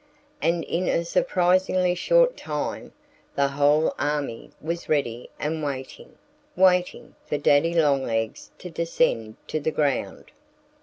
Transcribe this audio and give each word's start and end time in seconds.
And 0.41 0.63
in 0.63 0.87
a 0.87 1.05
surprisingly 1.05 1.93
short 1.93 2.35
time 2.35 2.91
the 3.35 3.49
whole 3.49 3.93
army 3.99 4.49
was 4.59 4.89
ready 4.89 5.29
and 5.39 5.61
waiting 5.63 6.17
waiting 6.55 7.13
for 7.27 7.37
Daddy 7.37 7.75
Longlegs 7.75 8.49
to 8.57 8.71
descend 8.71 9.35
to 9.45 9.59
the 9.59 9.69
ground. 9.69 10.31